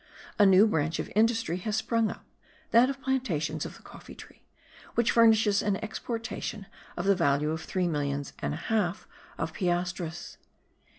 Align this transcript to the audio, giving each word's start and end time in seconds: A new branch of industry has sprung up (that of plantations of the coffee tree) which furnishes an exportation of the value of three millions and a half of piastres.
A 0.39 0.47
new 0.47 0.65
branch 0.65 0.97
of 0.97 1.11
industry 1.15 1.57
has 1.57 1.75
sprung 1.75 2.09
up 2.09 2.25
(that 2.71 2.89
of 2.89 2.99
plantations 3.03 3.67
of 3.67 3.77
the 3.77 3.83
coffee 3.83 4.15
tree) 4.15 4.41
which 4.95 5.11
furnishes 5.11 5.61
an 5.61 5.75
exportation 5.83 6.65
of 6.97 7.05
the 7.05 7.13
value 7.15 7.51
of 7.51 7.61
three 7.63 7.87
millions 7.87 8.33
and 8.39 8.55
a 8.55 8.63
half 8.71 9.07
of 9.37 9.53
piastres. 9.53 10.37